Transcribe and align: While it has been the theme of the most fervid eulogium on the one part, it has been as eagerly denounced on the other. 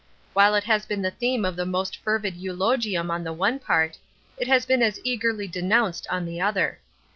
While 0.33 0.55
it 0.55 0.63
has 0.63 0.87
been 0.87 1.03
the 1.03 1.11
theme 1.11 1.45
of 1.45 1.55
the 1.55 1.63
most 1.63 1.95
fervid 1.97 2.35
eulogium 2.35 3.11
on 3.11 3.23
the 3.23 3.31
one 3.33 3.59
part, 3.59 3.99
it 4.35 4.47
has 4.47 4.65
been 4.65 4.81
as 4.81 4.99
eagerly 5.03 5.47
denounced 5.47 6.07
on 6.09 6.25
the 6.25 6.41
other. 6.41 6.79